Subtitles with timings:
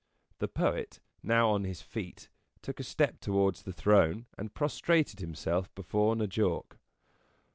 [0.39, 2.27] The Poet, now on his feet,
[2.63, 6.79] took a step towards the throne and prostrated himself before N' Jawk.